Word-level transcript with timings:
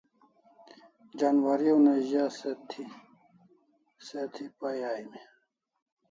Janwari 1.17 1.67
una 1.77 1.93
a 2.25 2.27
ze 2.33 2.53
se 4.07 4.19
thi 4.33 4.45
pai 4.57 4.79
aimi 4.91 5.19